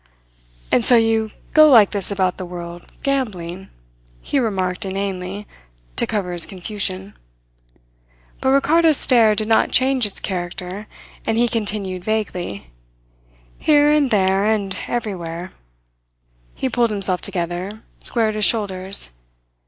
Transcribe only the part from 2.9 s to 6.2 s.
gambling," he remarked inanely, to